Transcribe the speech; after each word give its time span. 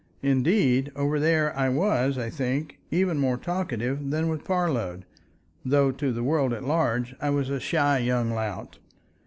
Indeed, 0.23 0.91
over 0.95 1.19
there 1.19 1.55
I 1.55 1.69
was, 1.69 2.17
I 2.17 2.31
think, 2.31 2.79
even 2.89 3.19
more 3.19 3.37
talkative 3.37 4.09
than 4.09 4.29
with 4.29 4.43
Parload, 4.43 5.03
though 5.63 5.91
to 5.91 6.11
the 6.11 6.23
world 6.23 6.53
at 6.53 6.63
large 6.63 7.15
I 7.21 7.29
was 7.29 7.51
a 7.51 7.59
shy 7.59 7.99
young 7.99 8.31
lout. 8.31 8.79